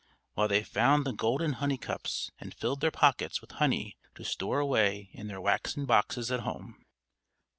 [0.33, 4.59] "_while they found the golden honey cups, and filled their pockets with honey to store
[4.59, 6.83] away in their waxen boxes at home.